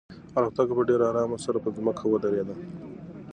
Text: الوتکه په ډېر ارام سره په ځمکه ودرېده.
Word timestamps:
الوتکه 0.37 0.73
په 0.77 0.83
ډېر 0.89 1.01
ارام 1.09 1.31
سره 1.45 1.57
په 1.65 1.69
ځمکه 1.77 2.03
ودرېده. 2.07 2.55